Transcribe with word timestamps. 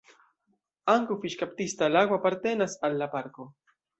Ankaŭ 0.93 1.17
fiŝkaptista 1.25 1.91
lago 1.95 2.17
apartenas 2.19 2.75
al 2.89 2.99
la 3.03 3.11
parko. 3.15 3.49